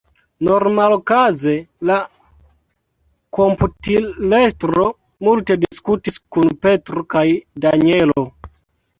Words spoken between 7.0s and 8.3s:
kaj Danjelo.